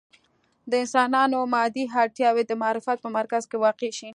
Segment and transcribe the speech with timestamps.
[0.69, 4.09] د انسانانو مادي اړتیاوې د معرفت په مرکز کې واقع شي.